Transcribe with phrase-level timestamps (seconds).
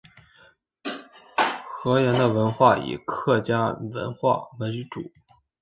[1.69, 5.11] 河源的文化以客家文化为主。